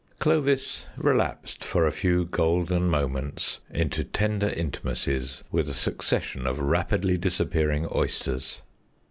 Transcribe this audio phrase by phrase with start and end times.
[0.17, 7.19] Clovis relapsed for a few golden moments into tender intimacies with a succession of rapidly
[7.19, 8.63] disappearing oysters.